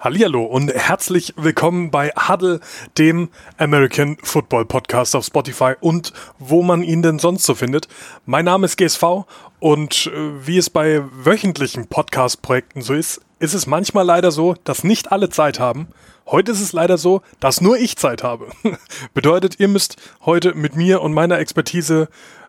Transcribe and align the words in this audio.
Hallihallo 0.00 0.44
und 0.44 0.72
herzlich 0.72 1.34
willkommen 1.36 1.90
bei 1.90 2.10
Huddle, 2.10 2.60
dem 2.98 3.30
American 3.56 4.16
Football 4.22 4.64
Podcast 4.64 5.16
auf 5.16 5.24
Spotify 5.24 5.72
und 5.80 6.12
wo 6.38 6.62
man 6.62 6.84
ihn 6.84 7.02
denn 7.02 7.18
sonst 7.18 7.42
so 7.42 7.56
findet. 7.56 7.88
Mein 8.24 8.44
Name 8.44 8.66
ist 8.66 8.76
GSV 8.76 9.24
und 9.58 10.06
äh, 10.06 10.46
wie 10.46 10.56
es 10.56 10.70
bei 10.70 11.02
wöchentlichen 11.10 11.88
Podcast-Projekten 11.88 12.80
so 12.80 12.94
ist, 12.94 13.22
ist 13.40 13.54
es 13.54 13.66
manchmal 13.66 14.06
leider 14.06 14.30
so, 14.30 14.54
dass 14.62 14.84
nicht 14.84 15.10
alle 15.10 15.30
Zeit 15.30 15.58
haben. 15.58 15.88
Heute 16.28 16.52
ist 16.52 16.60
es 16.60 16.72
leider 16.72 16.96
so, 16.96 17.22
dass 17.40 17.60
nur 17.60 17.76
ich 17.76 17.96
Zeit 17.96 18.22
habe. 18.22 18.50
Bedeutet, 19.14 19.58
ihr 19.58 19.66
müsst 19.66 19.96
heute 20.24 20.54
mit 20.54 20.76
mir 20.76 21.02
und 21.02 21.12
meiner 21.12 21.40
Expertise 21.40 22.08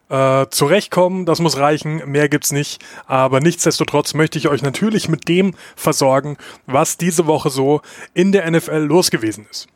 äh, 0.09 0.47
zurechtkommen. 0.49 1.25
Das 1.25 1.39
muss 1.39 1.57
reichen, 1.57 2.01
mehr 2.09 2.29
gibt's 2.29 2.51
nicht. 2.51 2.83
Aber 3.07 3.39
nichtsdestotrotz 3.39 4.13
möchte 4.13 4.37
ich 4.37 4.47
euch 4.47 4.61
natürlich 4.61 5.09
mit 5.09 5.27
dem 5.27 5.53
versorgen, 5.75 6.37
was 6.65 6.97
diese 6.97 7.27
Woche 7.27 7.49
so 7.49 7.81
in 8.13 8.31
der 8.31 8.49
NFL 8.49 8.79
los 8.79 9.11
gewesen 9.11 9.47
ist. 9.49 9.67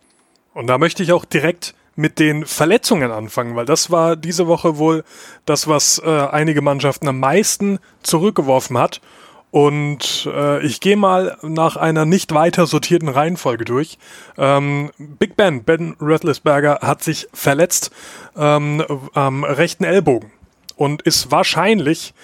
Und 0.54 0.68
da 0.68 0.78
möchte 0.78 1.04
ich 1.04 1.12
auch 1.12 1.26
direkt 1.26 1.74
mit 1.96 2.20
den 2.20 2.46
Verletzungen 2.46 3.12
anfangen, 3.12 3.56
weil 3.56 3.66
das 3.66 3.92
war 3.92 4.16
diese 4.16 4.48
Woche 4.48 4.78
wohl 4.78 5.04
das, 5.46 5.68
was 5.68 6.00
äh, 6.04 6.10
einige 6.10 6.62
Mannschaften 6.62 7.08
am 7.08 7.20
meisten 7.20 7.80
zurückgeworfen 8.02 8.78
hat. 8.78 9.02
Und 9.54 10.28
äh, 10.34 10.66
ich 10.66 10.80
gehe 10.80 10.98
mal 10.98 11.38
nach 11.44 11.76
einer 11.76 12.06
nicht 12.06 12.34
weiter 12.34 12.66
sortierten 12.66 13.08
Reihenfolge 13.08 13.66
durch. 13.66 14.00
Ähm, 14.36 14.90
Big 14.98 15.36
Ben, 15.36 15.64
Ben 15.64 15.96
Roethlisberger, 16.02 16.80
hat 16.82 17.04
sich 17.04 17.28
verletzt 17.34 17.92
ähm, 18.36 18.84
am 19.14 19.44
rechten 19.44 19.84
Ellbogen 19.84 20.32
und 20.76 21.04
ist 21.04 21.30
wahrscheinlich 21.30 22.16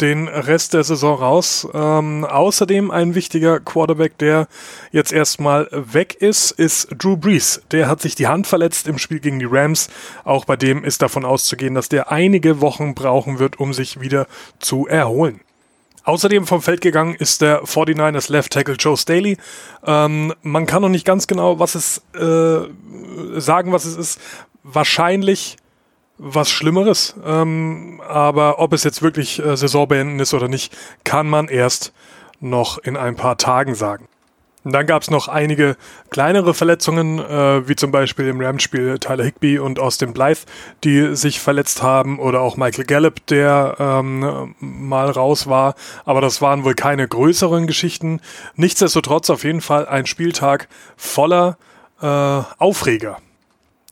den 0.00 0.26
Rest 0.26 0.74
der 0.74 0.82
Saison 0.82 1.20
raus. 1.20 1.68
Ähm, 1.72 2.24
außerdem 2.24 2.90
ein 2.90 3.14
wichtiger 3.14 3.60
Quarterback, 3.60 4.18
der 4.18 4.48
jetzt 4.90 5.12
erstmal 5.12 5.68
weg 5.70 6.16
ist, 6.18 6.50
ist 6.50 6.88
Drew 6.98 7.16
Brees. 7.16 7.62
Der 7.70 7.86
hat 7.86 8.00
sich 8.00 8.16
die 8.16 8.26
Hand 8.26 8.48
verletzt 8.48 8.88
im 8.88 8.98
Spiel 8.98 9.20
gegen 9.20 9.38
die 9.38 9.46
Rams. 9.48 9.88
Auch 10.24 10.46
bei 10.46 10.56
dem 10.56 10.82
ist 10.82 11.00
davon 11.00 11.24
auszugehen, 11.24 11.76
dass 11.76 11.88
der 11.88 12.10
einige 12.10 12.60
Wochen 12.60 12.96
brauchen 12.96 13.38
wird, 13.38 13.60
um 13.60 13.72
sich 13.72 14.00
wieder 14.00 14.26
zu 14.58 14.88
erholen. 14.88 15.42
Außerdem 16.04 16.46
vom 16.46 16.62
Feld 16.62 16.80
gegangen 16.80 17.14
ist 17.14 17.42
der 17.42 17.62
49ers 17.64 18.30
Left 18.30 18.52
Tackle 18.52 18.74
Joe 18.74 18.96
Staley. 18.96 19.36
Ähm, 19.86 20.34
man 20.42 20.66
kann 20.66 20.82
noch 20.82 20.88
nicht 20.88 21.04
ganz 21.06 21.26
genau 21.26 21.58
was 21.58 21.74
es 21.74 22.02
äh, 22.14 23.40
sagen, 23.40 23.72
was 23.72 23.84
es 23.84 23.96
ist. 23.96 24.20
Wahrscheinlich 24.62 25.56
was 26.18 26.50
Schlimmeres. 26.50 27.14
Ähm, 27.24 28.00
aber 28.06 28.58
ob 28.58 28.72
es 28.72 28.84
jetzt 28.84 29.02
wirklich 29.02 29.44
äh, 29.44 29.56
Saisonbeenden 29.56 30.20
ist 30.20 30.34
oder 30.34 30.48
nicht, 30.48 30.76
kann 31.04 31.28
man 31.28 31.48
erst 31.48 31.92
noch 32.40 32.78
in 32.78 32.96
ein 32.96 33.16
paar 33.16 33.38
Tagen 33.38 33.74
sagen. 33.74 34.08
Und 34.64 34.72
dann 34.72 34.86
gab 34.86 35.02
es 35.02 35.10
noch 35.10 35.28
einige 35.28 35.76
kleinere 36.10 36.54
Verletzungen, 36.54 37.18
äh, 37.18 37.68
wie 37.68 37.76
zum 37.76 37.90
Beispiel 37.90 38.28
im 38.28 38.40
Rams-Spiel 38.40 38.98
Tyler 38.98 39.24
Higby 39.24 39.58
und 39.58 39.78
Austin 39.78 40.12
Blythe, 40.12 40.42
die 40.84 41.16
sich 41.16 41.40
verletzt 41.40 41.82
haben, 41.82 42.18
oder 42.18 42.40
auch 42.40 42.56
Michael 42.56 42.84
Gallup, 42.84 43.26
der 43.26 43.76
ähm, 43.78 44.54
mal 44.60 45.10
raus 45.10 45.48
war. 45.48 45.74
Aber 46.04 46.20
das 46.20 46.40
waren 46.40 46.64
wohl 46.64 46.74
keine 46.74 47.08
größeren 47.08 47.66
Geschichten. 47.66 48.20
Nichtsdestotrotz 48.54 49.30
auf 49.30 49.44
jeden 49.44 49.60
Fall 49.60 49.86
ein 49.86 50.06
Spieltag 50.06 50.68
voller 50.96 51.58
äh, 52.00 52.06
Aufreger. 52.06 53.18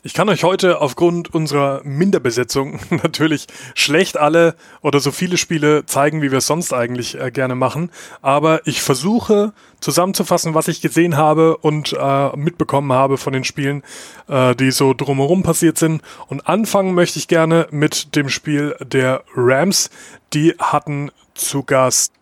Ich 0.03 0.15
kann 0.15 0.31
euch 0.31 0.45
heute 0.45 0.81
aufgrund 0.81 1.34
unserer 1.34 1.83
Minderbesetzung 1.84 2.81
natürlich 3.03 3.47
schlecht 3.75 4.17
alle 4.17 4.55
oder 4.81 4.98
so 4.98 5.11
viele 5.11 5.37
Spiele 5.37 5.84
zeigen, 5.84 6.23
wie 6.23 6.31
wir 6.31 6.39
es 6.39 6.47
sonst 6.47 6.73
eigentlich 6.73 7.20
äh, 7.20 7.31
gerne 7.31 7.55
machen. 7.55 7.91
Aber 8.23 8.67
ich 8.67 8.81
versuche 8.81 9.53
zusammenzufassen, 9.81 10.55
was 10.55 10.69
ich 10.69 10.81
gesehen 10.81 11.19
habe 11.19 11.59
und 11.59 11.93
äh, 11.93 12.34
mitbekommen 12.34 12.95
habe 12.95 13.19
von 13.19 13.34
den 13.34 13.45
Spielen, 13.45 13.83
äh, 14.27 14.56
die 14.56 14.71
so 14.71 14.95
drumherum 14.95 15.43
passiert 15.43 15.77
sind. 15.77 16.01
Und 16.28 16.48
anfangen 16.48 16.95
möchte 16.95 17.19
ich 17.19 17.28
gerne 17.28 17.67
mit 17.71 18.17
dem 18.17 18.31
Spiel 18.31 18.77
der 18.81 19.22
Rams. 19.37 19.91
Die 20.33 20.55
hatten 20.59 21.10
zu 21.34 21.62
Gast 21.62 22.15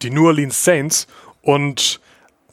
die 0.00 0.08
New 0.08 0.26
Orleans 0.26 0.64
Saints 0.64 1.06
und 1.42 2.00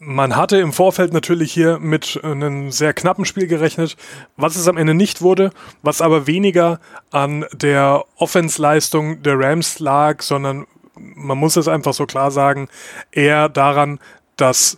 man 0.05 0.35
hatte 0.35 0.57
im 0.57 0.73
Vorfeld 0.73 1.13
natürlich 1.13 1.51
hier 1.51 1.79
mit 1.79 2.19
einem 2.23 2.71
sehr 2.71 2.93
knappen 2.93 3.25
Spiel 3.25 3.47
gerechnet, 3.47 3.95
was 4.37 4.55
es 4.55 4.67
am 4.67 4.77
Ende 4.77 4.93
nicht 4.93 5.21
wurde, 5.21 5.51
was 5.81 6.01
aber 6.01 6.27
weniger 6.27 6.79
an 7.11 7.45
der 7.53 8.03
Offensleistung 8.17 9.23
der 9.23 9.39
Rams 9.39 9.79
lag, 9.79 10.21
sondern 10.21 10.65
man 10.95 11.37
muss 11.37 11.55
es 11.55 11.67
einfach 11.67 11.93
so 11.93 12.05
klar 12.05 12.31
sagen, 12.31 12.69
eher 13.11 13.49
daran, 13.49 13.99
dass 14.35 14.77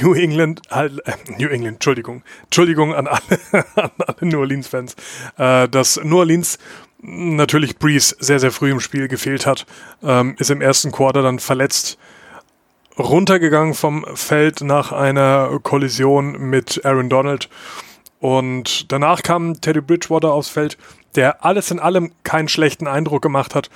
New 0.00 0.12
England, 0.12 0.60
halt, 0.70 1.00
äh, 1.06 1.12
New 1.38 1.48
England, 1.48 1.76
Entschuldigung, 1.76 2.22
Entschuldigung 2.44 2.94
an 2.94 3.06
alle, 3.06 3.38
an 3.76 3.90
alle 3.98 4.28
New 4.28 4.38
Orleans-Fans, 4.38 4.94
äh, 5.38 5.68
dass 5.68 5.98
New 6.02 6.18
Orleans 6.18 6.58
natürlich 7.02 7.78
Breeze 7.78 8.14
sehr, 8.18 8.40
sehr 8.40 8.52
früh 8.52 8.70
im 8.70 8.80
Spiel 8.80 9.08
gefehlt 9.08 9.46
hat, 9.46 9.64
ähm, 10.02 10.36
ist 10.38 10.50
im 10.50 10.60
ersten 10.60 10.92
Quarter 10.92 11.22
dann 11.22 11.38
verletzt 11.38 11.98
runtergegangen 13.00 13.74
vom 13.74 14.04
Feld 14.14 14.60
nach 14.60 14.92
einer 14.92 15.58
Kollision 15.62 16.38
mit 16.38 16.84
Aaron 16.84 17.08
Donald. 17.08 17.48
Und 18.20 18.92
danach 18.92 19.22
kam 19.22 19.60
Teddy 19.60 19.80
Bridgewater 19.80 20.32
aufs 20.32 20.50
Feld, 20.50 20.76
der 21.14 21.44
alles 21.44 21.70
in 21.70 21.80
allem 21.80 22.12
keinen 22.22 22.48
schlechten 22.48 22.86
Eindruck 22.86 23.22
gemacht 23.22 23.54
hat, 23.54 23.70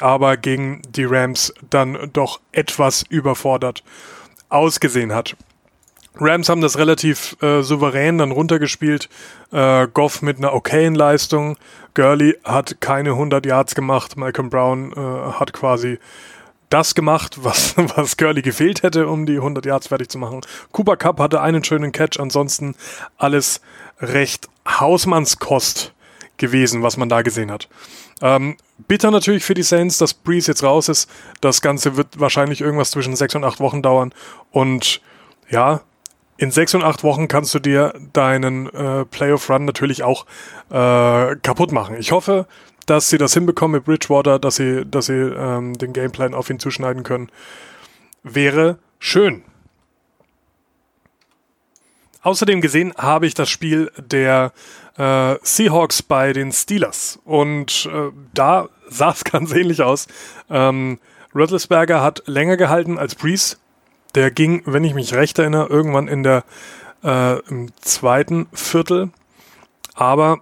aber 0.00 0.36
gegen 0.36 0.82
die 0.88 1.04
Rams 1.04 1.52
dann 1.68 2.10
doch 2.12 2.40
etwas 2.52 3.04
überfordert 3.08 3.84
ausgesehen 4.48 5.14
hat. 5.14 5.36
Rams 6.16 6.48
haben 6.48 6.60
das 6.60 6.76
relativ 6.76 7.36
äh, 7.40 7.62
souverän 7.62 8.18
dann 8.18 8.32
runtergespielt. 8.32 9.08
Äh, 9.52 9.86
Goff 9.88 10.22
mit 10.22 10.38
einer 10.38 10.52
okayen 10.52 10.94
Leistung. 10.94 11.56
Gurley 11.94 12.36
hat 12.44 12.80
keine 12.80 13.10
100 13.10 13.46
Yards 13.46 13.74
gemacht. 13.74 14.16
Malcolm 14.16 14.50
Brown 14.50 14.92
äh, 14.92 14.96
hat 14.96 15.52
quasi 15.52 15.98
das 16.70 16.94
gemacht, 16.94 17.44
was, 17.44 17.74
was 17.96 18.16
Curly 18.16 18.42
gefehlt 18.42 18.82
hätte, 18.82 19.06
um 19.08 19.26
die 19.26 19.36
100 19.36 19.66
Yards 19.66 19.88
fertig 19.88 20.08
zu 20.08 20.18
machen. 20.18 20.40
Cooper 20.72 20.96
Cup 20.96 21.20
hatte 21.20 21.42
einen 21.42 21.62
schönen 21.62 21.92
Catch, 21.92 22.18
ansonsten 22.18 22.74
alles 23.18 23.60
recht 24.00 24.48
Hausmannskost 24.66 25.92
gewesen, 26.38 26.82
was 26.82 26.96
man 26.96 27.08
da 27.08 27.22
gesehen 27.22 27.50
hat. 27.50 27.68
Ähm, 28.22 28.56
bitter 28.88 29.10
natürlich 29.10 29.44
für 29.44 29.54
die 29.54 29.62
Saints, 29.62 29.98
dass 29.98 30.14
Breeze 30.14 30.50
jetzt 30.50 30.62
raus 30.62 30.88
ist. 30.88 31.10
Das 31.40 31.60
Ganze 31.60 31.96
wird 31.96 32.18
wahrscheinlich 32.18 32.60
irgendwas 32.60 32.90
zwischen 32.90 33.16
sechs 33.16 33.34
und 33.34 33.44
acht 33.44 33.60
Wochen 33.60 33.82
dauern. 33.82 34.12
Und 34.50 35.00
ja, 35.48 35.82
in 36.40 36.50
sechs 36.50 36.74
und 36.74 36.82
acht 36.82 37.04
Wochen 37.04 37.28
kannst 37.28 37.54
du 37.54 37.58
dir 37.58 37.92
deinen 38.14 38.66
äh, 38.70 39.04
Playoff-Run 39.04 39.66
natürlich 39.66 40.02
auch 40.02 40.24
äh, 40.70 41.36
kaputt 41.36 41.70
machen. 41.70 41.96
Ich 41.98 42.12
hoffe, 42.12 42.46
dass 42.86 43.10
sie 43.10 43.18
das 43.18 43.34
hinbekommen 43.34 43.74
mit 43.76 43.84
Bridgewater, 43.84 44.38
dass 44.38 44.56
sie, 44.56 44.86
dass 44.86 45.06
sie 45.06 45.12
ähm, 45.12 45.76
den 45.76 45.92
Gameplan 45.92 46.32
auf 46.32 46.48
ihn 46.48 46.58
zuschneiden 46.58 47.02
können, 47.02 47.30
wäre 48.22 48.78
schön. 48.98 49.44
Außerdem 52.22 52.62
gesehen 52.62 52.94
habe 52.96 53.26
ich 53.26 53.34
das 53.34 53.50
Spiel 53.50 53.92
der 53.98 54.52
äh, 54.96 55.36
Seahawks 55.42 56.02
bei 56.02 56.32
den 56.32 56.52
Steelers 56.52 57.18
und 57.26 57.86
äh, 57.92 58.12
da 58.32 58.70
sah 58.88 59.10
es 59.10 59.24
ganz 59.24 59.52
ähnlich 59.52 59.82
aus. 59.82 60.06
Ähm, 60.48 61.00
Ruttlesberger 61.34 62.00
hat 62.00 62.22
länger 62.24 62.56
gehalten 62.56 62.98
als 62.98 63.14
Breeze. 63.14 63.58
Der 64.14 64.30
ging, 64.30 64.62
wenn 64.66 64.84
ich 64.84 64.94
mich 64.94 65.14
recht 65.14 65.38
erinnere, 65.38 65.68
irgendwann 65.68 66.08
in 66.08 66.22
der 66.22 66.44
äh, 67.02 67.38
im 67.48 67.68
zweiten 67.80 68.48
Viertel. 68.52 69.10
Aber 69.94 70.40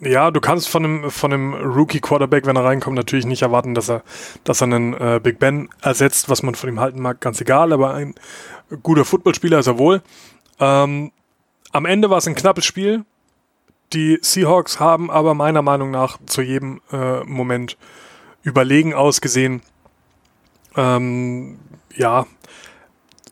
ja, 0.00 0.30
du 0.30 0.40
kannst 0.40 0.68
von 0.68 0.84
einem, 0.84 1.10
von 1.10 1.32
einem 1.32 1.54
Rookie-Quarterback, 1.54 2.46
wenn 2.46 2.56
er 2.56 2.64
reinkommt, 2.64 2.96
natürlich 2.96 3.26
nicht 3.26 3.42
erwarten, 3.42 3.74
dass 3.74 3.88
er, 3.88 4.02
dass 4.44 4.60
er 4.60 4.64
einen 4.64 4.94
äh, 4.94 5.20
Big 5.22 5.38
Ben 5.38 5.68
ersetzt, 5.82 6.28
was 6.28 6.42
man 6.42 6.54
von 6.54 6.68
ihm 6.68 6.80
halten 6.80 7.00
mag, 7.00 7.20
ganz 7.20 7.40
egal, 7.40 7.72
aber 7.72 7.94
ein 7.94 8.14
guter 8.82 9.04
Footballspieler 9.04 9.60
ist 9.60 9.66
er 9.66 9.78
wohl. 9.78 10.02
Ähm, 10.60 11.12
am 11.72 11.86
Ende 11.86 12.10
war 12.10 12.18
es 12.18 12.26
ein 12.26 12.34
knappes 12.34 12.64
Spiel. 12.64 13.04
Die 13.92 14.18
Seahawks 14.20 14.80
haben 14.80 15.10
aber 15.10 15.34
meiner 15.34 15.62
Meinung 15.62 15.90
nach 15.90 16.18
zu 16.26 16.42
jedem 16.42 16.80
äh, 16.92 17.22
Moment 17.24 17.76
überlegen 18.42 18.94
ausgesehen. 18.94 19.62
Ähm, 20.76 21.58
ja, 21.96 22.26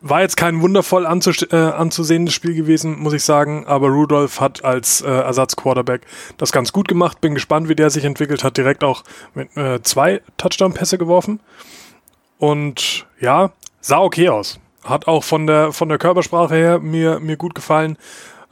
war 0.03 0.20
jetzt 0.20 0.37
kein 0.37 0.61
wundervoll 0.61 1.05
äh, 1.05 1.56
anzusehendes 1.56 2.35
Spiel 2.35 2.55
gewesen, 2.55 2.99
muss 2.99 3.12
ich 3.12 3.23
sagen, 3.23 3.67
aber 3.67 3.88
Rudolph 3.88 4.41
hat 4.41 4.64
als 4.64 5.00
äh, 5.00 5.09
Ersatzquarterback 5.09 6.03
das 6.38 6.50
ganz 6.50 6.73
gut 6.73 6.88
gemacht. 6.88 7.20
Bin 7.20 7.35
gespannt, 7.35 7.69
wie 7.69 7.76
der 7.76 7.88
sich 7.88 8.05
entwickelt 8.05 8.43
hat. 8.43 8.56
Direkt 8.56 8.82
auch 8.82 9.05
mit 9.35 9.56
äh, 9.56 9.81
zwei 9.82 10.20
Touchdown-Pässe 10.38 10.99
geworfen. 10.99 11.38
Und 12.38 13.06
ja, 13.20 13.53
sah 13.81 14.00
okay 14.00 14.29
aus. 14.29 14.59
Hat 14.82 15.06
auch 15.06 15.23
von 15.23 15.47
der, 15.47 15.73
von 15.73 15.88
der 15.88 15.99
Körpersprache 15.99 16.56
her 16.56 16.79
mir, 16.81 17.20
mir 17.20 17.37
gut 17.37 17.55
gefallen. 17.55 17.97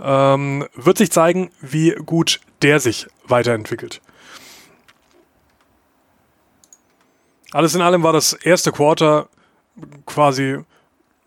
Ähm, 0.00 0.68
wird 0.76 0.98
sich 0.98 1.10
zeigen, 1.10 1.50
wie 1.60 1.90
gut 1.90 2.40
der 2.62 2.78
sich 2.78 3.08
weiterentwickelt. 3.26 4.00
Alles 7.50 7.74
in 7.74 7.80
allem 7.80 8.04
war 8.04 8.12
das 8.12 8.32
erste 8.32 8.70
Quarter 8.70 9.28
quasi 10.06 10.58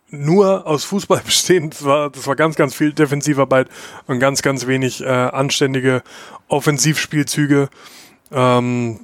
nur 0.09 0.67
aus 0.67 0.85
Fußball 0.85 1.21
bestehend. 1.25 1.73
Das 1.73 1.85
war, 1.85 2.09
das 2.09 2.27
war 2.27 2.35
ganz, 2.35 2.55
ganz 2.55 2.75
viel 2.75 2.93
Defensivarbeit 2.93 3.67
und 4.07 4.19
ganz, 4.19 4.41
ganz 4.41 4.67
wenig 4.67 5.01
äh, 5.01 5.07
anständige 5.07 6.03
Offensivspielzüge. 6.47 7.69
Ähm, 8.31 8.99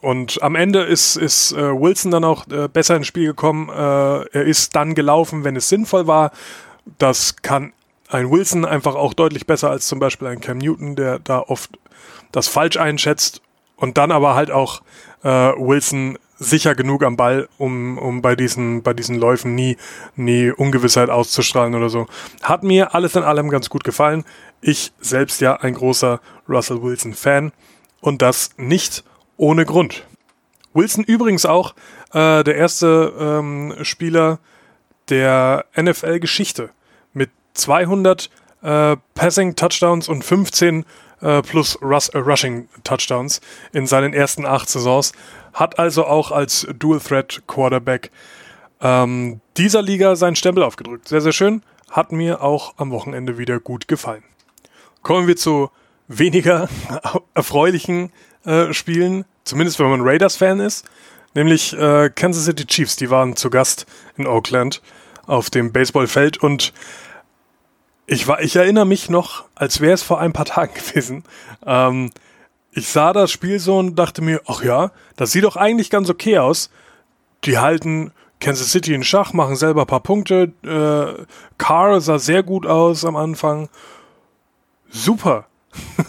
und 0.00 0.42
am 0.42 0.56
Ende 0.56 0.82
ist, 0.82 1.16
ist 1.16 1.52
äh, 1.52 1.56
Wilson 1.56 2.10
dann 2.10 2.24
auch 2.24 2.46
äh, 2.48 2.68
besser 2.68 2.96
ins 2.96 3.06
Spiel 3.06 3.26
gekommen. 3.26 3.68
Äh, 3.68 3.72
er 3.72 4.44
ist 4.44 4.74
dann 4.74 4.94
gelaufen, 4.94 5.44
wenn 5.44 5.56
es 5.56 5.68
sinnvoll 5.68 6.06
war. 6.06 6.32
Das 6.98 7.36
kann 7.36 7.72
ein 8.08 8.30
Wilson 8.30 8.64
einfach 8.64 8.94
auch 8.94 9.14
deutlich 9.14 9.46
besser 9.46 9.70
als 9.70 9.86
zum 9.86 9.98
Beispiel 9.98 10.28
ein 10.28 10.40
Cam 10.40 10.58
Newton, 10.58 10.96
der 10.96 11.18
da 11.18 11.40
oft 11.40 11.78
das 12.32 12.48
falsch 12.48 12.76
einschätzt 12.76 13.42
und 13.76 13.96
dann 13.96 14.10
aber 14.10 14.34
halt 14.34 14.50
auch 14.50 14.82
äh, 15.22 15.28
Wilson 15.28 16.18
sicher 16.38 16.74
genug 16.74 17.04
am 17.04 17.16
Ball, 17.16 17.48
um, 17.58 17.98
um 17.98 18.22
bei, 18.22 18.34
diesen, 18.34 18.82
bei 18.82 18.94
diesen 18.94 19.16
Läufen 19.16 19.54
nie, 19.54 19.76
nie 20.16 20.50
Ungewissheit 20.50 21.10
auszustrahlen 21.10 21.74
oder 21.74 21.88
so. 21.88 22.06
Hat 22.42 22.62
mir 22.62 22.94
alles 22.94 23.16
in 23.16 23.22
allem 23.22 23.48
ganz 23.48 23.70
gut 23.70 23.84
gefallen. 23.84 24.24
Ich 24.60 24.92
selbst 25.00 25.40
ja 25.40 25.56
ein 25.56 25.74
großer 25.74 26.20
Russell 26.48 26.82
Wilson-Fan 26.82 27.52
und 28.00 28.22
das 28.22 28.50
nicht 28.56 29.04
ohne 29.36 29.64
Grund. 29.64 30.04
Wilson 30.74 31.04
übrigens 31.04 31.46
auch 31.46 31.74
äh, 32.12 32.42
der 32.44 32.56
erste 32.56 33.12
ähm, 33.18 33.74
Spieler 33.82 34.38
der 35.08 35.66
NFL-Geschichte 35.76 36.70
mit 37.12 37.30
200 37.54 38.30
äh, 38.62 38.96
Passing 39.14 39.56
Touchdowns 39.56 40.08
und 40.08 40.24
15 40.24 40.84
äh, 41.22 41.42
plus 41.42 41.80
Rus 41.80 42.08
äh, 42.10 42.18
Rushing 42.18 42.68
Touchdowns 42.84 43.40
in 43.72 43.86
seinen 43.86 44.12
ersten 44.12 44.44
acht 44.44 44.68
Saisons. 44.68 45.12
Hat 45.54 45.78
also 45.78 46.04
auch 46.04 46.30
als 46.30 46.66
Dual 46.78 47.00
Threat 47.00 47.42
Quarterback 47.46 48.10
ähm, 48.80 49.40
dieser 49.56 49.82
Liga 49.82 50.16
seinen 50.16 50.36
Stempel 50.36 50.62
aufgedrückt. 50.62 51.08
Sehr, 51.08 51.20
sehr 51.20 51.32
schön. 51.32 51.62
Hat 51.90 52.12
mir 52.12 52.42
auch 52.42 52.74
am 52.78 52.90
Wochenende 52.90 53.38
wieder 53.38 53.60
gut 53.60 53.88
gefallen. 53.88 54.24
Kommen 55.02 55.26
wir 55.26 55.36
zu 55.36 55.70
weniger 56.08 56.68
erfreulichen 57.34 58.12
äh, 58.44 58.72
Spielen, 58.72 59.24
zumindest 59.44 59.78
wenn 59.78 59.90
man 59.90 60.00
Raiders-Fan 60.02 60.60
ist, 60.60 60.86
nämlich 61.34 61.76
äh, 61.78 62.10
Kansas 62.10 62.44
City 62.44 62.66
Chiefs. 62.66 62.96
Die 62.96 63.10
waren 63.10 63.36
zu 63.36 63.50
Gast 63.50 63.86
in 64.16 64.26
Oakland 64.26 64.82
auf 65.26 65.50
dem 65.50 65.72
Baseballfeld 65.72 66.38
und 66.38 66.72
ich, 68.12 68.28
war, 68.28 68.42
ich 68.42 68.56
erinnere 68.56 68.84
mich 68.84 69.08
noch, 69.08 69.44
als 69.54 69.80
wäre 69.80 69.94
es 69.94 70.02
vor 70.02 70.20
ein 70.20 70.32
paar 70.32 70.44
Tagen 70.44 70.74
gewesen. 70.86 71.24
Ähm, 71.66 72.10
ich 72.72 72.88
sah 72.88 73.12
das 73.12 73.30
Spiel 73.30 73.58
so 73.58 73.78
und 73.78 73.96
dachte 73.96 74.22
mir, 74.22 74.40
ach 74.46 74.62
ja, 74.62 74.92
das 75.16 75.32
sieht 75.32 75.44
doch 75.44 75.56
eigentlich 75.56 75.90
ganz 75.90 76.08
okay 76.10 76.38
aus. 76.38 76.70
Die 77.44 77.58
halten 77.58 78.12
Kansas 78.40 78.70
City 78.70 78.94
in 78.94 79.04
Schach, 79.04 79.32
machen 79.32 79.56
selber 79.56 79.82
ein 79.82 79.86
paar 79.86 80.00
Punkte. 80.00 80.52
Äh, 80.64 81.24
Carr 81.58 82.00
sah 82.00 82.18
sehr 82.18 82.42
gut 82.42 82.66
aus 82.66 83.04
am 83.04 83.16
Anfang. 83.16 83.68
Super. 84.90 85.46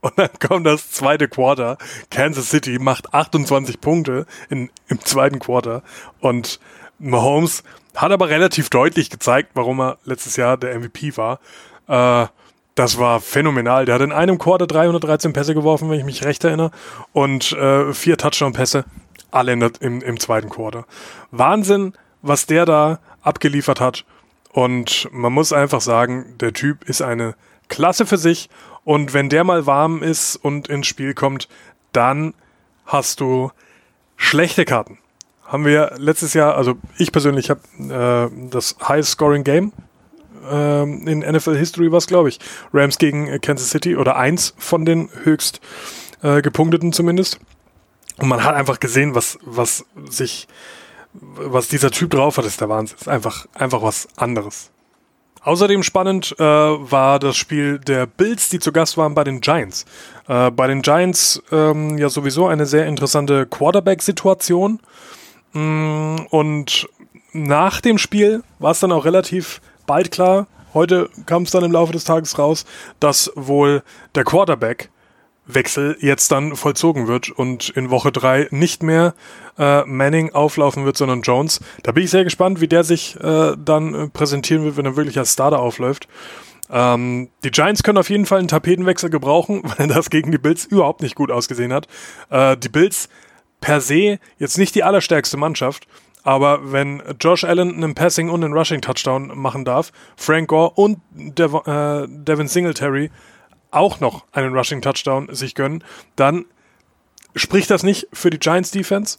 und 0.00 0.18
dann 0.18 0.30
kommt 0.40 0.66
das 0.66 0.90
zweite 0.90 1.28
Quarter. 1.28 1.78
Kansas 2.10 2.50
City 2.50 2.78
macht 2.78 3.14
28 3.14 3.80
Punkte 3.80 4.26
in, 4.50 4.70
im 4.88 5.00
zweiten 5.04 5.38
Quarter. 5.38 5.82
Und 6.20 6.58
Mahomes 6.98 7.62
hat 7.94 8.12
aber 8.12 8.28
relativ 8.28 8.70
deutlich 8.70 9.10
gezeigt, 9.10 9.50
warum 9.54 9.80
er 9.80 9.98
letztes 10.04 10.36
Jahr 10.36 10.56
der 10.56 10.78
MVP 10.78 11.16
war. 11.16 11.40
Äh, 11.88 12.26
das 12.74 12.98
war 12.98 13.20
phänomenal. 13.20 13.84
Der 13.84 13.94
hat 13.94 14.02
in 14.02 14.12
einem 14.12 14.38
Quarter 14.38 14.66
313 14.66 15.32
Pässe 15.32 15.54
geworfen, 15.54 15.90
wenn 15.90 15.98
ich 15.98 16.04
mich 16.04 16.24
recht 16.24 16.42
erinnere. 16.42 16.72
Und 17.12 17.52
äh, 17.52 17.92
vier 17.92 18.16
Touchdown-Pässe, 18.16 18.84
alle 19.30 19.52
in 19.52 19.60
der, 19.60 19.72
im, 19.80 20.02
im 20.02 20.18
zweiten 20.18 20.48
Quarter. 20.48 20.84
Wahnsinn, 21.30 21.92
was 22.22 22.46
der 22.46 22.66
da 22.66 22.98
abgeliefert 23.22 23.80
hat. 23.80 24.04
Und 24.52 25.08
man 25.12 25.32
muss 25.32 25.52
einfach 25.52 25.80
sagen, 25.80 26.36
der 26.40 26.52
Typ 26.52 26.88
ist 26.88 27.02
eine 27.02 27.36
Klasse 27.68 28.06
für 28.06 28.18
sich. 28.18 28.48
Und 28.82 29.14
wenn 29.14 29.28
der 29.28 29.44
mal 29.44 29.66
warm 29.66 30.02
ist 30.02 30.36
und 30.36 30.68
ins 30.68 30.86
Spiel 30.86 31.14
kommt, 31.14 31.48
dann 31.92 32.34
hast 32.86 33.20
du 33.20 33.52
schlechte 34.16 34.64
Karten 34.64 34.98
haben 35.46 35.64
wir 35.64 35.92
letztes 35.98 36.34
Jahr, 36.34 36.56
also 36.56 36.74
ich 36.98 37.12
persönlich 37.12 37.50
habe 37.50 37.60
äh, 37.78 38.48
das 38.50 38.76
Highest 38.86 39.12
Scoring 39.12 39.44
Game 39.44 39.72
äh, 40.50 40.82
in 40.82 41.20
NFL 41.20 41.56
History 41.56 41.92
was, 41.92 42.06
glaube 42.06 42.28
ich. 42.28 42.38
Rams 42.72 42.98
gegen 42.98 43.40
Kansas 43.40 43.70
City 43.70 43.96
oder 43.96 44.16
eins 44.16 44.54
von 44.58 44.84
den 44.84 45.10
höchst 45.22 45.60
äh, 46.22 46.42
gepunkteten 46.42 46.92
zumindest. 46.92 47.38
Und 48.18 48.28
man 48.28 48.44
hat 48.44 48.54
einfach 48.54 48.80
gesehen, 48.80 49.14
was, 49.14 49.38
was 49.42 49.84
sich, 50.08 50.46
was 51.12 51.68
dieser 51.68 51.90
Typ 51.90 52.10
drauf 52.10 52.38
hat, 52.38 52.44
ist 52.44 52.60
der 52.60 52.68
Wahnsinn. 52.68 52.96
Ist 52.98 53.08
einfach, 53.08 53.46
einfach 53.54 53.82
was 53.82 54.08
anderes. 54.16 54.70
Außerdem 55.42 55.82
spannend 55.82 56.34
äh, 56.38 56.42
war 56.42 57.18
das 57.18 57.36
Spiel 57.36 57.78
der 57.78 58.06
Bills, 58.06 58.48
die 58.48 58.60
zu 58.60 58.72
Gast 58.72 58.96
waren 58.96 59.14
bei 59.14 59.24
den 59.24 59.42
Giants. 59.42 59.84
Äh, 60.26 60.50
bei 60.50 60.66
den 60.66 60.80
Giants 60.80 61.42
ähm, 61.52 61.98
ja 61.98 62.08
sowieso 62.08 62.46
eine 62.46 62.64
sehr 62.64 62.86
interessante 62.86 63.44
Quarterback-Situation. 63.44 64.80
Mm, 65.54 66.16
und 66.30 66.88
nach 67.32 67.80
dem 67.80 67.98
Spiel 67.98 68.42
war 68.58 68.72
es 68.72 68.80
dann 68.80 68.92
auch 68.92 69.04
relativ 69.04 69.60
bald 69.86 70.10
klar, 70.10 70.46
heute 70.74 71.08
kam 71.26 71.44
es 71.44 71.50
dann 71.50 71.64
im 71.64 71.72
Laufe 71.72 71.92
des 71.92 72.04
Tages 72.04 72.38
raus, 72.38 72.64
dass 73.00 73.32
wohl 73.34 73.82
der 74.14 74.24
Quarterback 74.24 74.90
Wechsel 75.46 75.96
jetzt 76.00 76.32
dann 76.32 76.56
vollzogen 76.56 77.06
wird 77.06 77.30
und 77.30 77.68
in 77.70 77.90
Woche 77.90 78.12
3 78.12 78.48
nicht 78.50 78.82
mehr 78.82 79.14
äh, 79.58 79.84
Manning 79.84 80.32
auflaufen 80.32 80.84
wird, 80.84 80.96
sondern 80.96 81.22
Jones. 81.22 81.60
Da 81.82 81.92
bin 81.92 82.04
ich 82.04 82.10
sehr 82.10 82.24
gespannt, 82.24 82.60
wie 82.60 82.68
der 82.68 82.82
sich 82.82 83.16
äh, 83.20 83.54
dann 83.62 84.10
präsentieren 84.12 84.64
wird, 84.64 84.76
wenn 84.76 84.86
er 84.86 84.96
wirklich 84.96 85.18
als 85.18 85.34
Starter 85.34 85.58
aufläuft. 85.58 86.08
Ähm, 86.70 87.28
die 87.44 87.50
Giants 87.50 87.82
können 87.82 87.98
auf 87.98 88.08
jeden 88.08 88.24
Fall 88.24 88.38
einen 88.38 88.48
Tapetenwechsel 88.48 89.10
gebrauchen, 89.10 89.62
weil 89.76 89.86
das 89.86 90.08
gegen 90.08 90.32
die 90.32 90.38
Bills 90.38 90.64
überhaupt 90.64 91.02
nicht 91.02 91.14
gut 91.14 91.30
ausgesehen 91.30 91.72
hat. 91.72 91.88
Äh, 92.30 92.56
die 92.56 92.70
Bills 92.70 93.08
per 93.64 93.80
se 93.80 94.18
jetzt 94.38 94.58
nicht 94.58 94.74
die 94.74 94.84
allerstärkste 94.84 95.38
Mannschaft, 95.38 95.86
aber 96.22 96.70
wenn 96.70 97.02
Josh 97.18 97.44
Allen 97.44 97.74
einen 97.74 97.94
Passing 97.94 98.28
und 98.28 98.44
einen 98.44 98.52
Rushing 98.52 98.82
Touchdown 98.82 99.32
machen 99.34 99.64
darf, 99.64 99.90
Frank 100.16 100.48
Gore 100.48 100.72
und 100.74 101.00
Dev 101.10 101.56
äh, 101.66 102.06
Devin 102.06 102.46
Singletary 102.46 103.10
auch 103.70 104.00
noch 104.00 104.26
einen 104.32 104.54
Rushing 104.54 104.82
Touchdown 104.82 105.34
sich 105.34 105.54
gönnen, 105.54 105.82
dann 106.14 106.44
spricht 107.34 107.70
das 107.70 107.82
nicht 107.82 108.06
für 108.12 108.28
die 108.28 108.38
Giants 108.38 108.70
Defense. 108.70 109.16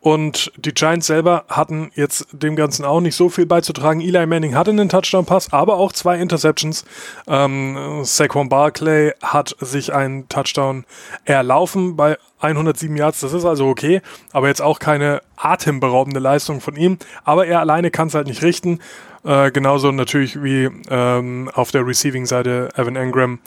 Und 0.00 0.50
die 0.56 0.72
Giants 0.72 1.08
selber 1.08 1.44
hatten 1.48 1.90
jetzt 1.94 2.26
dem 2.32 2.56
Ganzen 2.56 2.86
auch 2.86 3.02
nicht 3.02 3.14
so 3.14 3.28
viel 3.28 3.44
beizutragen. 3.44 4.00
Eli 4.00 4.24
Manning 4.26 4.54
hatte 4.54 4.70
einen 4.70 4.88
Touchdown-Pass, 4.88 5.52
aber 5.52 5.76
auch 5.76 5.92
zwei 5.92 6.18
Interceptions. 6.18 6.86
Ähm, 7.28 8.00
Saquon 8.02 8.48
Barclay 8.48 9.12
hat 9.22 9.54
sich 9.60 9.92
einen 9.92 10.26
Touchdown 10.30 10.86
erlaufen 11.26 11.96
bei 11.96 12.16
107 12.40 12.96
Yards. 12.96 13.20
Das 13.20 13.34
ist 13.34 13.44
also 13.44 13.68
okay, 13.68 14.00
aber 14.32 14.48
jetzt 14.48 14.62
auch 14.62 14.78
keine 14.78 15.20
atemberaubende 15.36 16.20
Leistung 16.20 16.62
von 16.62 16.76
ihm. 16.76 16.98
Aber 17.24 17.46
er 17.46 17.60
alleine 17.60 17.90
kann 17.90 18.08
es 18.08 18.14
halt 18.14 18.26
nicht 18.26 18.42
richten. 18.42 18.78
Äh, 19.22 19.50
genauso 19.50 19.92
natürlich 19.92 20.42
wie 20.42 20.70
ähm, 20.88 21.50
auf 21.52 21.72
der 21.72 21.86
Receiving-Seite 21.86 22.70
Evan 22.74 22.96
Engram 22.96 23.38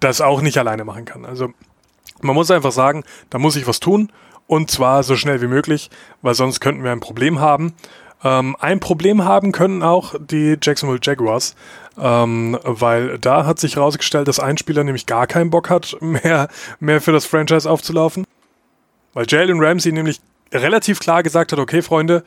das 0.00 0.20
auch 0.20 0.40
nicht 0.40 0.58
alleine 0.58 0.84
machen 0.84 1.04
kann. 1.04 1.24
Also 1.24 1.52
man 2.22 2.34
muss 2.34 2.50
einfach 2.50 2.72
sagen, 2.72 3.04
da 3.30 3.38
muss 3.38 3.54
ich 3.54 3.68
was 3.68 3.78
tun. 3.78 4.10
Und 4.50 4.68
zwar 4.68 5.04
so 5.04 5.14
schnell 5.14 5.40
wie 5.42 5.46
möglich, 5.46 5.90
weil 6.22 6.34
sonst 6.34 6.58
könnten 6.58 6.82
wir 6.82 6.90
ein 6.90 6.98
Problem 6.98 7.38
haben. 7.38 7.72
Ähm, 8.24 8.56
ein 8.58 8.80
Problem 8.80 9.24
haben 9.24 9.52
können 9.52 9.84
auch 9.84 10.16
die 10.18 10.56
Jacksonville 10.60 10.98
Jaguars, 11.00 11.54
ähm, 11.96 12.58
weil 12.64 13.20
da 13.20 13.46
hat 13.46 13.60
sich 13.60 13.76
herausgestellt, 13.76 14.26
dass 14.26 14.40
ein 14.40 14.58
Spieler 14.58 14.82
nämlich 14.82 15.06
gar 15.06 15.28
keinen 15.28 15.50
Bock 15.50 15.70
hat, 15.70 15.96
mehr, 16.00 16.48
mehr 16.80 17.00
für 17.00 17.12
das 17.12 17.26
Franchise 17.26 17.70
aufzulaufen. 17.70 18.24
Weil 19.14 19.26
Jalen 19.28 19.62
Ramsey 19.62 19.92
nämlich 19.92 20.20
relativ 20.52 20.98
klar 20.98 21.22
gesagt 21.22 21.52
hat, 21.52 21.60
okay 21.60 21.80
Freunde, 21.80 22.24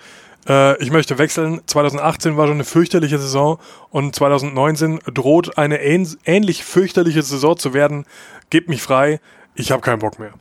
äh, 0.47 0.81
ich 0.81 0.91
möchte 0.91 1.17
wechseln. 1.17 1.59
2018 1.65 2.37
war 2.37 2.47
schon 2.47 2.55
eine 2.55 2.63
fürchterliche 2.63 3.19
Saison 3.19 3.59
und 3.89 4.15
2019 4.15 4.99
droht 5.13 5.57
eine 5.57 5.81
ähnlich 5.81 6.63
fürchterliche 6.63 7.21
Saison 7.21 7.57
zu 7.57 7.73
werden. 7.73 8.05
Gebt 8.49 8.69
mich 8.69 8.81
frei, 8.81 9.19
ich 9.55 9.73
habe 9.73 9.81
keinen 9.81 9.99
Bock 9.99 10.19
mehr. 10.19 10.31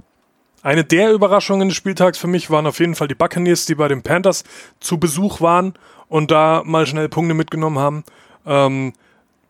Eine 0.63 0.85
der 0.85 1.13
Überraschungen 1.13 1.69
des 1.69 1.77
Spieltags 1.77 2.19
für 2.19 2.29
mich 2.29 2.51
waren 2.51 2.67
auf 2.67 2.79
jeden 2.79 2.95
Fall 2.95 3.09
die 3.09 3.15
Buccaneers, 3.15 3.67
die 3.67 3.75
bei 3.75 3.89
den 3.89 4.03
Panthers 4.03 4.45
zu 4.79 4.99
Besuch 4.99 5.41
waren 5.41 5.75
und 6.09 6.31
da 6.31 6.63
mal 6.65 6.87
schnell 6.87 7.09
Punkte 7.09 7.35
mitgenommen 7.35 7.79
haben. 7.79 8.05
Ähm, 8.47 8.93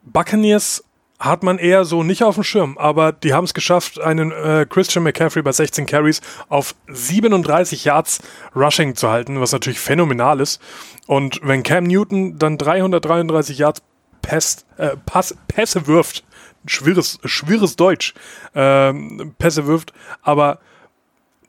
Buccaneers 0.04 0.84
hat 1.18 1.42
man 1.44 1.58
eher 1.58 1.84
so 1.84 2.02
nicht 2.02 2.24
auf 2.24 2.34
dem 2.34 2.44
Schirm, 2.44 2.76
aber 2.78 3.12
die 3.12 3.32
haben 3.32 3.44
es 3.44 3.54
geschafft, 3.54 4.00
einen 4.00 4.32
äh, 4.32 4.66
Christian 4.68 5.04
McCaffrey 5.04 5.42
bei 5.42 5.52
16 5.52 5.86
Carries 5.86 6.20
auf 6.48 6.74
37 6.88 7.84
Yards 7.84 8.20
Rushing 8.56 8.96
zu 8.96 9.08
halten, 9.08 9.40
was 9.40 9.52
natürlich 9.52 9.78
phänomenal 9.78 10.40
ist. 10.40 10.60
Und 11.06 11.40
wenn 11.44 11.62
Cam 11.62 11.84
Newton 11.84 12.38
dann 12.38 12.58
333 12.58 13.58
Yards 13.58 13.82
Pass, 14.22 14.64
äh, 14.78 14.96
Pass, 15.04 15.36
Pässe 15.48 15.86
wirft, 15.86 16.24
schwieres, 16.66 17.18
schwieres 17.24 17.76
Deutsch, 17.76 18.14
äh, 18.54 18.92
Pässe 19.38 19.66
wirft, 19.66 19.92
aber 20.22 20.58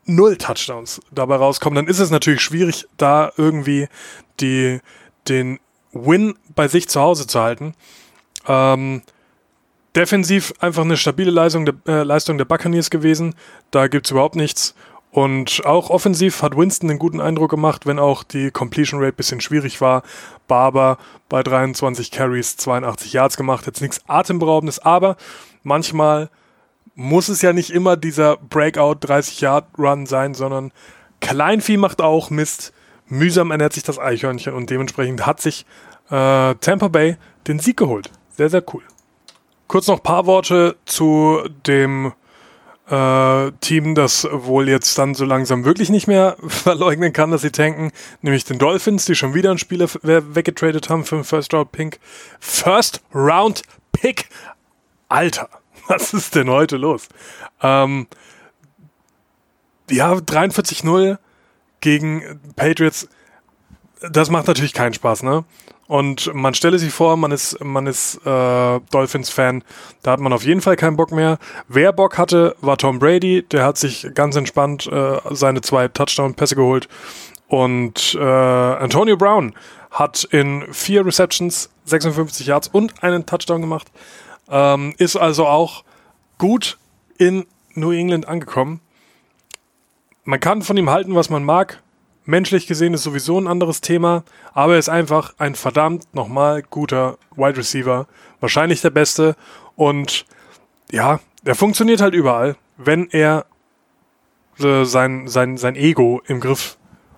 null 0.05 0.37
Touchdowns 0.37 1.01
dabei 1.11 1.35
rauskommen, 1.35 1.75
dann 1.75 1.87
ist 1.87 1.99
es 1.99 2.09
natürlich 2.09 2.41
schwierig, 2.41 2.85
da 2.97 3.31
irgendwie 3.37 3.87
die, 4.39 4.79
den 5.27 5.59
Win 5.91 6.35
bei 6.55 6.67
sich 6.67 6.89
zu 6.89 6.99
Hause 7.01 7.27
zu 7.27 7.39
halten. 7.39 7.73
Ähm, 8.47 9.01
defensiv 9.95 10.53
einfach 10.59 10.83
eine 10.83 10.97
stabile 10.97 11.31
Leistung 11.31 11.65
der, 11.65 11.75
äh, 11.87 12.03
Leistung 12.03 12.37
der 12.37 12.45
Buccaneers 12.45 12.89
gewesen. 12.89 13.35
Da 13.71 13.87
gibt 13.87 14.07
es 14.07 14.11
überhaupt 14.11 14.35
nichts. 14.35 14.75
Und 15.11 15.63
auch 15.65 15.91
offensiv 15.91 16.41
hat 16.41 16.57
Winston 16.57 16.89
einen 16.89 16.97
guten 16.97 17.21
Eindruck 17.21 17.51
gemacht, 17.51 17.85
wenn 17.85 17.99
auch 17.99 18.23
die 18.23 18.49
Completion 18.49 18.99
Rate 18.99 19.13
ein 19.13 19.17
bisschen 19.17 19.41
schwierig 19.41 19.79
war. 19.79 20.01
Barber 20.47 20.97
bei 21.29 21.43
23 21.43 22.09
Carries 22.09 22.57
82 22.57 23.13
Yards 23.13 23.37
gemacht, 23.37 23.67
jetzt 23.67 23.81
nichts 23.81 24.01
Atemberaubendes, 24.07 24.79
aber 24.79 25.17
manchmal 25.61 26.31
muss 26.95 27.29
es 27.29 27.41
ja 27.41 27.53
nicht 27.53 27.71
immer 27.71 27.97
dieser 27.97 28.37
Breakout 28.37 28.97
30 29.01 29.41
Yard 29.41 29.65
Run 29.77 30.05
sein, 30.05 30.33
sondern 30.33 30.71
Kleinvieh 31.21 31.77
macht 31.77 32.01
auch 32.01 32.29
Mist. 32.29 32.73
Mühsam 33.07 33.51
ernährt 33.51 33.73
sich 33.73 33.83
das 33.83 33.99
Eichhörnchen 33.99 34.53
und 34.53 34.69
dementsprechend 34.69 35.25
hat 35.25 35.41
sich 35.41 35.65
äh, 36.09 36.55
Tampa 36.55 36.87
Bay 36.87 37.17
den 37.47 37.59
Sieg 37.59 37.77
geholt. 37.77 38.11
Sehr, 38.35 38.49
sehr 38.49 38.63
cool. 38.73 38.83
Kurz 39.67 39.87
noch 39.87 39.97
ein 39.97 40.03
paar 40.03 40.25
Worte 40.25 40.75
zu 40.85 41.39
dem 41.65 42.13
äh, 42.89 43.51
Team, 43.61 43.95
das 43.95 44.27
wohl 44.31 44.67
jetzt 44.69 44.97
dann 44.97 45.15
so 45.15 45.25
langsam 45.25 45.65
wirklich 45.65 45.89
nicht 45.89 46.07
mehr 46.07 46.37
verleugnen 46.47 47.13
kann, 47.13 47.31
dass 47.31 47.41
sie 47.41 47.51
tanken, 47.51 47.91
nämlich 48.21 48.45
den 48.45 48.59
Dolphins, 48.59 49.05
die 49.05 49.15
schon 49.15 49.33
wieder 49.33 49.49
einen 49.49 49.59
Spieler 49.59 49.87
weggetradet 50.01 50.89
haben 50.89 51.05
für 51.05 51.15
einen 51.15 51.23
First 51.23 51.53
Round 51.53 51.71
Pick. 51.71 51.99
First 52.39 53.01
Round 53.13 53.63
Pick. 53.91 54.29
Alter, 55.09 55.49
was 55.87 56.13
ist 56.13 56.35
denn 56.35 56.49
heute 56.49 56.77
los? 56.77 57.07
Ähm, 57.61 58.07
ja, 59.89 60.13
43-0 60.13 61.17
gegen 61.81 62.39
Patriots. 62.55 63.07
Das 64.11 64.29
macht 64.29 64.47
natürlich 64.47 64.73
keinen 64.73 64.93
Spaß, 64.93 65.23
ne? 65.23 65.45
Und 65.87 66.33
man 66.33 66.53
stelle 66.53 66.79
sich 66.79 66.93
vor, 66.93 67.17
man 67.17 67.31
ist, 67.31 67.63
man 67.63 67.87
ist 67.87 68.15
äh, 68.25 68.79
Dolphins-Fan, 68.91 69.63
da 70.01 70.11
hat 70.11 70.19
man 70.21 70.31
auf 70.31 70.43
jeden 70.43 70.61
Fall 70.61 70.77
keinen 70.77 70.95
Bock 70.95 71.11
mehr. 71.11 71.37
Wer 71.67 71.91
Bock 71.91 72.17
hatte, 72.17 72.55
war 72.61 72.77
Tom 72.77 72.99
Brady, 72.99 73.43
der 73.43 73.65
hat 73.65 73.77
sich 73.77 74.07
ganz 74.15 74.35
entspannt 74.35 74.87
äh, 74.87 75.19
seine 75.31 75.61
zwei 75.61 75.89
Touchdown-Pässe 75.89 76.55
geholt. 76.55 76.87
Und 77.47 78.15
äh, 78.19 78.23
Antonio 78.23 79.17
Brown 79.17 79.53
hat 79.91 80.23
in 80.23 80.65
vier 80.73 81.05
Receptions 81.05 81.69
56 81.85 82.47
Yards 82.47 82.69
und 82.69 83.03
einen 83.03 83.25
Touchdown 83.25 83.61
gemacht. 83.61 83.91
Ähm, 84.49 84.93
ist 84.97 85.15
also 85.15 85.47
auch 85.47 85.83
gut 86.37 86.77
in 87.17 87.45
New 87.75 87.91
England 87.91 88.27
angekommen. 88.27 88.81
Man 90.25 90.39
kann 90.39 90.61
von 90.61 90.77
ihm 90.77 90.89
halten, 90.89 91.15
was 91.15 91.29
man 91.29 91.43
mag. 91.43 91.81
Menschlich 92.25 92.67
gesehen 92.67 92.93
ist 92.93 93.03
sowieso 93.03 93.37
ein 93.39 93.47
anderes 93.47 93.81
Thema, 93.81 94.23
aber 94.53 94.73
er 94.73 94.79
ist 94.79 94.87
einfach 94.89 95.33
ein 95.39 95.55
verdammt 95.55 96.13
nochmal 96.13 96.61
guter 96.61 97.17
Wide 97.35 97.57
Receiver. 97.57 98.07
Wahrscheinlich 98.39 98.81
der 98.81 98.91
beste. 98.91 99.35
Und 99.75 100.25
ja, 100.91 101.19
er 101.43 101.55
funktioniert 101.55 101.99
halt 101.99 102.13
überall, 102.13 102.55
wenn 102.77 103.09
er 103.09 103.45
äh, 104.59 104.85
sein, 104.85 105.27
sein, 105.27 105.57
sein 105.57 105.75
Ego 105.75 106.21
im 106.25 106.39
Griff 106.39 106.77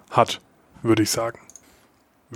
hat, 0.10 0.42
würde 0.82 1.04
ich 1.04 1.12
sagen. 1.12 1.40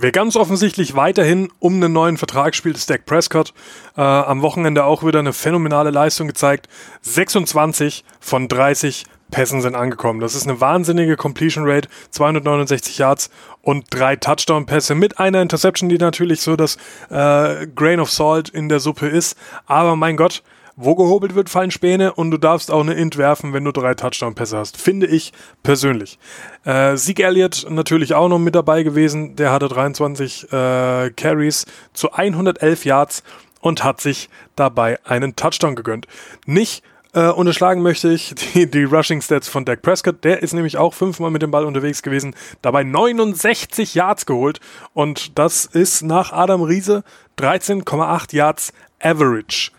Wer 0.02 0.12
ganz 0.12 0.34
offensichtlich 0.36 0.96
weiterhin 0.96 1.52
um 1.58 1.74
einen 1.74 1.92
neuen 1.92 2.16
Vertrag 2.16 2.54
spielt, 2.54 2.74
ist 2.74 2.88
Dak 2.88 3.04
Prescott. 3.04 3.52
Äh, 3.98 4.00
am 4.00 4.40
Wochenende 4.40 4.84
auch 4.84 5.04
wieder 5.04 5.18
eine 5.18 5.34
phänomenale 5.34 5.90
Leistung 5.90 6.26
gezeigt. 6.26 6.68
26 7.02 8.02
von 8.18 8.48
30 8.48 9.04
Pässen 9.30 9.60
sind 9.60 9.74
angekommen. 9.74 10.20
Das 10.20 10.34
ist 10.34 10.48
eine 10.48 10.58
wahnsinnige 10.58 11.16
Completion 11.16 11.64
Rate, 11.68 11.90
269 12.12 12.96
Yards 12.96 13.28
und 13.60 13.84
drei 13.90 14.16
Touchdown-Pässe 14.16 14.94
mit 14.94 15.18
einer 15.18 15.42
Interception, 15.42 15.90
die 15.90 15.98
natürlich 15.98 16.40
so 16.40 16.56
das 16.56 16.76
äh, 17.10 17.66
Grain 17.66 18.00
of 18.00 18.10
Salt 18.10 18.48
in 18.48 18.70
der 18.70 18.80
Suppe 18.80 19.06
ist. 19.06 19.36
Aber 19.66 19.96
mein 19.96 20.16
Gott, 20.16 20.42
wo 20.76 20.94
gehobelt 20.94 21.34
wird, 21.34 21.48
fallen 21.48 21.70
Späne 21.70 22.12
und 22.12 22.30
du 22.30 22.38
darfst 22.38 22.70
auch 22.70 22.80
eine 22.80 22.94
Int 22.94 23.16
werfen, 23.16 23.52
wenn 23.52 23.64
du 23.64 23.72
drei 23.72 23.94
Touchdown-Pässe 23.94 24.56
hast. 24.56 24.76
Finde 24.76 25.06
ich 25.06 25.32
persönlich. 25.62 26.18
Äh, 26.64 26.96
Sieg 26.96 27.20
Elliott 27.20 27.66
natürlich 27.68 28.14
auch 28.14 28.28
noch 28.28 28.38
mit 28.38 28.54
dabei 28.54 28.82
gewesen. 28.82 29.36
Der 29.36 29.52
hatte 29.52 29.68
23 29.68 30.52
äh, 30.52 31.10
Carries 31.10 31.66
zu 31.92 32.12
111 32.12 32.84
Yards 32.84 33.22
und 33.60 33.84
hat 33.84 34.00
sich 34.00 34.28
dabei 34.56 34.98
einen 35.04 35.36
Touchdown 35.36 35.76
gegönnt. 35.76 36.06
Nicht 36.46 36.82
äh, 37.12 37.28
unterschlagen 37.28 37.82
möchte 37.82 38.12
ich 38.12 38.34
die, 38.54 38.70
die 38.70 38.84
Rushing 38.84 39.20
Stats 39.20 39.48
von 39.48 39.64
Dak 39.64 39.82
Prescott. 39.82 40.24
Der 40.24 40.42
ist 40.42 40.54
nämlich 40.54 40.78
auch 40.78 40.94
fünfmal 40.94 41.30
mit 41.30 41.42
dem 41.42 41.50
Ball 41.50 41.64
unterwegs 41.64 42.02
gewesen, 42.02 42.34
dabei 42.62 42.84
69 42.84 43.94
Yards 43.94 44.26
geholt. 44.26 44.60
Und 44.94 45.38
das 45.38 45.66
ist 45.66 46.02
nach 46.02 46.32
Adam 46.32 46.62
Riese 46.62 47.02
13,8 47.38 48.34
Yards 48.34 48.72
Average 49.02 49.72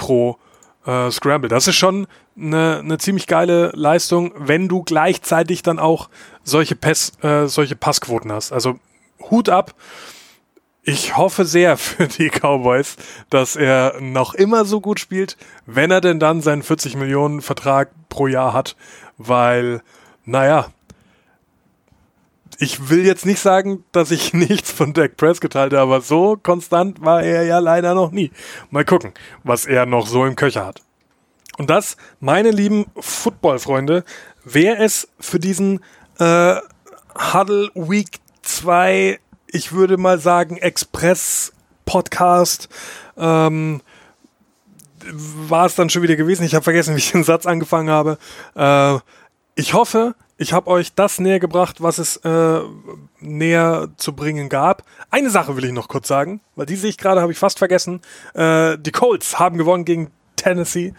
pro 0.00 0.38
äh, 0.86 1.10
Scramble. 1.10 1.50
Das 1.50 1.68
ist 1.68 1.76
schon 1.76 2.06
eine, 2.36 2.78
eine 2.78 2.96
ziemlich 2.96 3.26
geile 3.26 3.70
Leistung, 3.74 4.32
wenn 4.36 4.66
du 4.66 4.82
gleichzeitig 4.82 5.62
dann 5.62 5.78
auch 5.78 6.08
solche, 6.42 6.74
Pass, 6.74 7.12
äh, 7.22 7.46
solche 7.46 7.76
Passquoten 7.76 8.32
hast. 8.32 8.50
Also 8.50 8.78
Hut 9.30 9.50
ab. 9.50 9.74
Ich 10.82 11.18
hoffe 11.18 11.44
sehr 11.44 11.76
für 11.76 12.08
die 12.08 12.30
Cowboys, 12.30 12.96
dass 13.28 13.56
er 13.56 14.00
noch 14.00 14.32
immer 14.32 14.64
so 14.64 14.80
gut 14.80 14.98
spielt, 14.98 15.36
wenn 15.66 15.90
er 15.90 16.00
denn 16.00 16.18
dann 16.18 16.40
seinen 16.40 16.62
40 16.62 16.96
Millionen 16.96 17.42
Vertrag 17.42 17.90
pro 18.08 18.26
Jahr 18.26 18.54
hat, 18.54 18.74
weil, 19.18 19.82
naja, 20.24 20.68
ich 22.60 22.90
will 22.90 23.04
jetzt 23.04 23.26
nicht 23.26 23.40
sagen, 23.40 23.84
dass 23.90 24.10
ich 24.10 24.32
nichts 24.32 24.70
von 24.70 24.92
Dak 24.92 25.16
Prescott 25.16 25.54
halte, 25.54 25.80
aber 25.80 26.00
so 26.00 26.38
konstant 26.40 27.04
war 27.04 27.22
er 27.22 27.44
ja 27.44 27.58
leider 27.58 27.94
noch 27.94 28.12
nie. 28.12 28.30
Mal 28.70 28.84
gucken, 28.84 29.12
was 29.42 29.66
er 29.66 29.86
noch 29.86 30.06
so 30.06 30.24
im 30.24 30.36
Köcher 30.36 30.66
hat. 30.66 30.82
Und 31.58 31.68
das, 31.68 31.96
meine 32.20 32.52
lieben 32.52 32.86
Football-Freunde, 32.98 34.04
wäre 34.44 34.82
es 34.82 35.08
für 35.18 35.38
diesen 35.38 35.80
äh, 36.18 36.56
Huddle 37.32 37.70
Week 37.74 38.18
2 38.42 39.18
ich 39.52 39.72
würde 39.72 39.96
mal 39.96 40.20
sagen, 40.20 40.56
Express-Podcast. 40.56 42.68
Ähm, 43.16 43.80
war 45.12 45.66
es 45.66 45.74
dann 45.74 45.90
schon 45.90 46.02
wieder 46.02 46.14
gewesen. 46.16 46.44
Ich 46.44 46.54
habe 46.54 46.62
vergessen, 46.62 46.94
wie 46.94 46.98
ich 46.98 47.10
den 47.12 47.24
Satz 47.24 47.46
angefangen 47.46 47.90
habe. 47.90 48.18
Äh, 48.54 48.98
ich 49.54 49.74
hoffe, 49.74 50.14
ich 50.40 50.54
habe 50.54 50.70
euch 50.70 50.94
das 50.94 51.20
näher 51.20 51.38
gebracht, 51.38 51.82
was 51.82 51.98
es 51.98 52.16
äh, 52.16 52.60
näher 53.20 53.88
zu 53.98 54.14
bringen 54.14 54.48
gab. 54.48 54.84
Eine 55.10 55.28
Sache 55.28 55.54
will 55.54 55.66
ich 55.66 55.72
noch 55.72 55.86
kurz 55.86 56.08
sagen, 56.08 56.40
weil 56.56 56.64
die 56.64 56.76
sehe 56.76 56.88
ich 56.88 56.96
gerade, 56.96 57.20
habe 57.20 57.30
ich 57.30 57.38
fast 57.38 57.58
vergessen. 57.58 58.00
Äh, 58.32 58.78
die 58.78 58.90
Colts 58.90 59.38
haben 59.38 59.58
gewonnen 59.58 59.84
gegen 59.84 60.10
Tennessee 60.36 60.94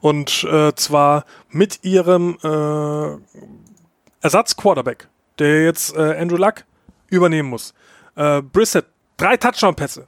und 0.00 0.44
äh, 0.44 0.72
zwar 0.76 1.24
mit 1.50 1.80
ihrem 1.82 2.38
äh, 2.44 3.16
Ersatz-Quarterback, 4.20 5.08
der 5.40 5.64
jetzt 5.64 5.96
äh, 5.96 6.16
Andrew 6.16 6.36
Luck 6.36 6.64
übernehmen 7.08 7.48
muss. 7.48 7.74
Äh, 8.14 8.42
Brissett, 8.42 8.86
drei 9.16 9.36
Touchdown-Pässe 9.36 10.06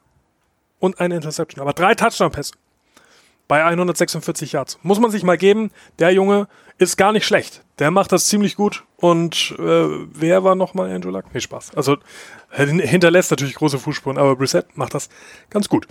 und 0.78 1.00
eine 1.00 1.16
Interception, 1.16 1.60
aber 1.60 1.72
drei 1.72 1.96
Touchdown-Pässe 1.96 2.52
bei 3.48 3.64
146 3.64 4.52
Yards. 4.52 4.78
Muss 4.82 5.00
man 5.00 5.10
sich 5.10 5.22
mal 5.22 5.38
geben, 5.38 5.70
der 5.98 6.12
Junge 6.12 6.48
ist 6.78 6.96
gar 6.96 7.12
nicht 7.12 7.26
schlecht. 7.26 7.64
Der 7.78 7.90
macht 7.90 8.12
das 8.12 8.26
ziemlich 8.26 8.56
gut. 8.56 8.84
Und 8.96 9.54
äh, 9.58 9.86
wer 10.12 10.44
war 10.44 10.54
nochmal 10.54 10.90
Andrew 10.90 11.10
Luck? 11.10 11.24
Nee, 11.32 11.40
Spaß. 11.40 11.74
Also 11.74 11.96
hinterlässt 12.50 13.30
natürlich 13.30 13.54
große 13.54 13.78
Fußspuren, 13.78 14.18
aber 14.18 14.36
Brissett 14.36 14.76
macht 14.76 14.94
das 14.94 15.08
ganz 15.50 15.68
gut. 15.68 15.86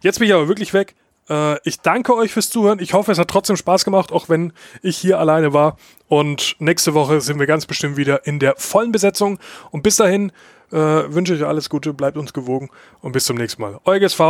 Jetzt 0.00 0.18
bin 0.18 0.28
ich 0.28 0.34
aber 0.34 0.48
wirklich 0.48 0.72
weg. 0.72 0.94
Äh, 1.28 1.56
ich 1.64 1.80
danke 1.80 2.14
euch 2.14 2.32
fürs 2.32 2.50
Zuhören. 2.50 2.80
Ich 2.80 2.92
hoffe, 2.92 3.12
es 3.12 3.18
hat 3.18 3.28
trotzdem 3.28 3.56
Spaß 3.56 3.84
gemacht, 3.84 4.12
auch 4.12 4.28
wenn 4.28 4.52
ich 4.82 4.98
hier 4.98 5.18
alleine 5.18 5.52
war. 5.52 5.76
Und 6.08 6.56
nächste 6.58 6.94
Woche 6.94 7.20
sind 7.20 7.38
wir 7.38 7.46
ganz 7.46 7.66
bestimmt 7.66 7.96
wieder 7.96 8.26
in 8.26 8.38
der 8.38 8.54
vollen 8.56 8.92
Besetzung. 8.92 9.38
Und 9.70 9.82
bis 9.82 9.96
dahin 9.96 10.32
äh, 10.72 10.76
wünsche 10.76 11.34
ich 11.34 11.42
euch 11.42 11.48
alles 11.48 11.70
Gute, 11.70 11.94
bleibt 11.94 12.16
uns 12.16 12.32
gewogen 12.32 12.70
und 13.00 13.12
bis 13.12 13.24
zum 13.24 13.36
nächsten 13.36 13.62
Mal. 13.62 13.78
Euer 13.84 14.00
GSV, 14.00 14.20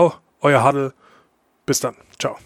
euer 0.41 0.65
Huddle. 0.65 0.93
Bis 1.67 1.81
dann. 1.81 1.97
Ciao. 2.19 2.37